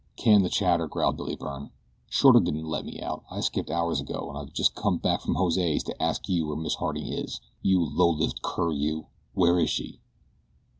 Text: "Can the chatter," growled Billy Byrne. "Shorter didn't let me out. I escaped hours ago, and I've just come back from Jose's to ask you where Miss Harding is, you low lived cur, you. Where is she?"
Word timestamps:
"Can 0.15 0.41
the 0.41 0.49
chatter," 0.49 0.87
growled 0.87 1.17
Billy 1.17 1.35
Byrne. 1.35 1.69
"Shorter 2.09 2.39
didn't 2.39 2.65
let 2.65 2.85
me 2.87 2.99
out. 3.01 3.23
I 3.29 3.37
escaped 3.37 3.69
hours 3.69 4.01
ago, 4.01 4.29
and 4.29 4.35
I've 4.35 4.51
just 4.51 4.73
come 4.73 4.97
back 4.97 5.21
from 5.21 5.35
Jose's 5.35 5.83
to 5.83 6.01
ask 6.01 6.27
you 6.27 6.47
where 6.47 6.57
Miss 6.57 6.73
Harding 6.73 7.05
is, 7.05 7.39
you 7.61 7.83
low 7.85 8.09
lived 8.09 8.41
cur, 8.41 8.71
you. 8.71 9.05
Where 9.35 9.59
is 9.59 9.69
she?" 9.69 9.99